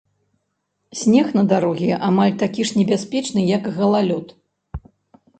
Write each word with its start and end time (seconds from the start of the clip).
Снег 1.01 1.27
на 1.39 1.43
дарозе 1.51 1.89
амаль 2.07 2.33
такі 2.43 2.65
ж 2.69 2.77
небяспечны 2.79 3.43
як 3.57 3.63
галалёд. 3.77 4.33